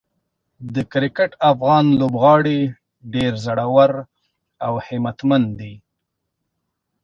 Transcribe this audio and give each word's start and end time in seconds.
د 0.73 0.75
کرکټ 0.91 1.31
افغان 1.51 1.85
لوبغاړي 1.99 2.61
ډېر 3.13 3.31
زړور 3.45 3.91
او 4.65 4.73
همتمن 4.87 5.43
دي. 5.59 5.73